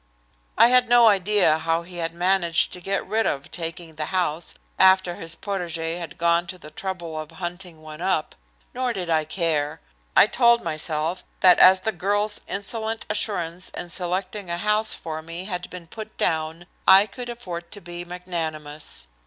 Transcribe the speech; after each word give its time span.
I 0.57 0.69
had 0.69 0.89
no 0.89 1.07
idea 1.09 1.59
how 1.59 1.83
he 1.83 1.97
had 1.97 2.11
managed 2.15 2.73
to 2.73 2.81
get 2.81 3.05
rid 3.05 3.27
of 3.27 3.51
taking 3.51 3.93
the 3.93 4.05
house 4.05 4.55
after 4.79 5.13
his 5.13 5.35
protégé 5.35 5.99
had 5.99 6.17
gone 6.17 6.47
to 6.47 6.57
the 6.57 6.71
trouble 6.71 7.19
of 7.19 7.29
hunting 7.33 7.83
one 7.83 8.01
up, 8.01 8.33
nor 8.73 8.93
did 8.93 9.11
I 9.11 9.25
care. 9.25 9.79
I 10.17 10.25
told 10.25 10.63
myself 10.63 11.23
that 11.41 11.59
as 11.59 11.81
the 11.81 11.91
girl's 11.91 12.41
insolent 12.47 13.05
assurance 13.11 13.69
in 13.77 13.89
selecting 13.89 14.49
a 14.49 14.57
house 14.57 14.95
for 14.95 15.21
me 15.21 15.45
had 15.45 15.69
been 15.69 15.85
put 15.85 16.17
down 16.17 16.65
I 16.87 17.05
could 17.05 17.29
afford 17.29 17.69
to 17.73 17.79
be 17.79 18.03
magnanimous. 18.03 19.07